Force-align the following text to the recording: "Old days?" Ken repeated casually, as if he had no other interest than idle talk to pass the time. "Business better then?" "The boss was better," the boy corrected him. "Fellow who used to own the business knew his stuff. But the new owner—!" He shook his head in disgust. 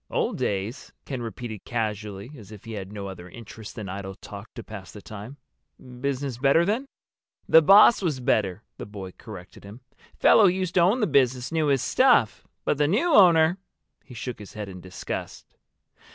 "Old 0.09 0.39
days?" 0.39 0.91
Ken 1.05 1.21
repeated 1.21 1.63
casually, 1.63 2.31
as 2.35 2.51
if 2.51 2.65
he 2.65 2.71
had 2.71 2.91
no 2.91 3.05
other 3.07 3.29
interest 3.29 3.75
than 3.75 3.87
idle 3.87 4.15
talk 4.15 4.51
to 4.55 4.63
pass 4.63 4.91
the 4.91 4.99
time. 4.99 5.37
"Business 5.99 6.39
better 6.39 6.65
then?" 6.65 6.87
"The 7.47 7.61
boss 7.61 8.01
was 8.01 8.19
better," 8.19 8.63
the 8.79 8.87
boy 8.87 9.11
corrected 9.11 9.63
him. 9.63 9.81
"Fellow 10.15 10.45
who 10.45 10.53
used 10.53 10.73
to 10.73 10.79
own 10.81 11.01
the 11.01 11.05
business 11.05 11.51
knew 11.51 11.67
his 11.67 11.83
stuff. 11.83 12.47
But 12.65 12.79
the 12.79 12.87
new 12.87 13.13
owner—!" 13.13 13.59
He 14.03 14.15
shook 14.15 14.39
his 14.39 14.53
head 14.53 14.67
in 14.69 14.81
disgust. 14.81 15.55